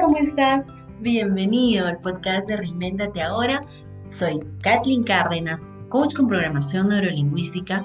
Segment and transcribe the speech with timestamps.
[0.00, 0.68] ¿cómo estás?
[1.00, 3.66] Bienvenido al podcast de Reinventate Ahora.
[4.04, 7.84] Soy Kathleen Cárdenas, coach con programación neurolingüística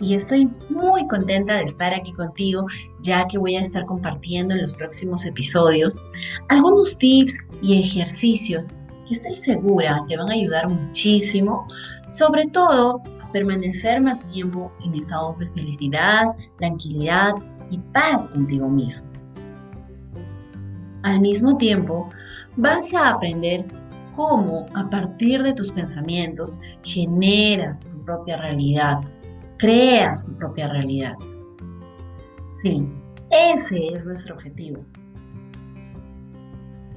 [0.00, 2.66] y estoy muy contenta de estar aquí contigo
[3.00, 6.04] ya que voy a estar compartiendo en los próximos episodios
[6.48, 8.72] algunos tips y ejercicios
[9.06, 11.66] que estoy segura te van a ayudar muchísimo,
[12.08, 16.26] sobre todo a permanecer más tiempo en estados de felicidad,
[16.58, 17.34] tranquilidad
[17.70, 19.15] y paz contigo mismo.
[21.06, 22.10] Al mismo tiempo,
[22.56, 23.64] vas a aprender
[24.16, 29.04] cómo a partir de tus pensamientos generas tu propia realidad,
[29.56, 31.14] creas tu propia realidad.
[32.48, 32.88] Sí,
[33.30, 34.84] ese es nuestro objetivo.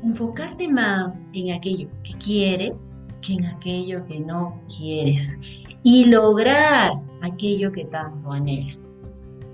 [0.04, 5.38] Enfocarte más en aquello que quieres que en aquello que no quieres
[5.84, 9.00] y lograr aquello que tanto anhelas.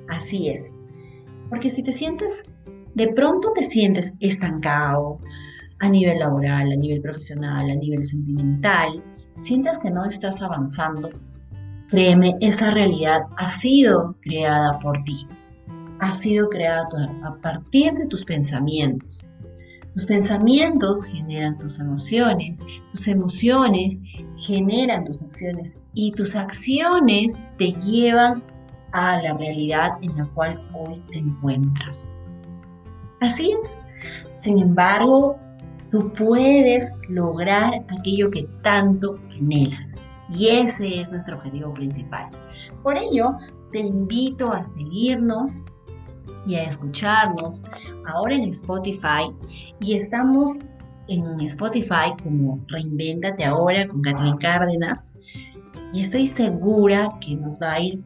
[0.07, 0.79] Así es.
[1.49, 2.45] Porque si te sientes
[2.95, 5.19] de pronto te sientes estancado
[5.79, 9.03] a nivel laboral, a nivel profesional, a nivel sentimental,
[9.37, 11.09] sientas que no estás avanzando,
[11.89, 15.27] créeme, esa realidad ha sido creada por ti.
[15.99, 16.87] Ha sido creada
[17.23, 19.23] a partir de tus pensamientos.
[19.93, 24.01] Tus pensamientos generan tus emociones, tus emociones
[24.37, 28.43] generan tus acciones y tus acciones te llevan
[28.91, 32.14] a la realidad en la cual hoy te encuentras.
[33.21, 33.81] Así es.
[34.33, 35.37] Sin embargo,
[35.89, 39.95] tú puedes lograr aquello que tanto anhelas.
[40.31, 42.29] Y ese es nuestro objetivo principal.
[42.83, 43.37] Por ello,
[43.71, 45.63] te invito a seguirnos
[46.47, 47.65] y a escucharnos
[48.07, 49.31] ahora en Spotify.
[49.81, 50.59] Y estamos
[51.07, 55.17] en Spotify como Reinvéntate ahora con Kathleen Cárdenas.
[55.93, 58.03] Y estoy segura que nos va a ir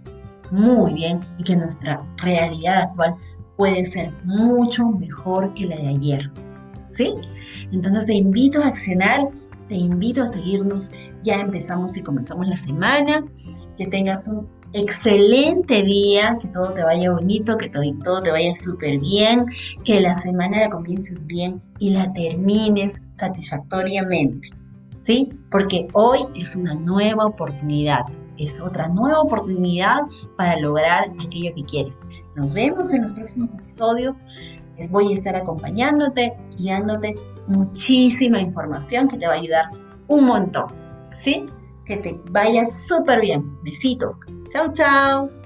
[0.52, 3.16] muy bien y que nuestra realidad actual
[3.60, 6.32] puede ser mucho mejor que la de ayer.
[6.88, 7.14] ¿Sí?
[7.74, 9.28] Entonces te invito a accionar,
[9.68, 10.92] te invito a seguirnos.
[11.22, 13.26] Ya empezamos y comenzamos la semana.
[13.76, 18.98] Que tengas un excelente día, que todo te vaya bonito, que todo, te vaya súper
[19.00, 19.46] bien,
[19.84, 24.52] que la semana la comiences bien y la termines satisfactoriamente.
[24.96, 25.34] ¿Sí?
[25.52, 28.04] Porque hoy es una nueva oportunidad
[28.40, 30.02] es otra nueva oportunidad
[30.36, 32.02] para lograr aquello que quieres.
[32.36, 34.26] Nos vemos en los próximos episodios.
[34.78, 37.16] Les voy a estar acompañándote y dándote
[37.48, 39.66] muchísima información que te va a ayudar
[40.08, 40.68] un montón.
[41.14, 41.46] ¿Sí?
[41.86, 43.58] Que te vaya súper bien.
[43.64, 44.20] Besitos.
[44.52, 45.39] Chao, chao.